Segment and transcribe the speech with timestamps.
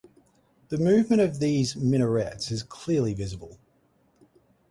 [0.69, 3.59] The movement of these minarets is clearly visible.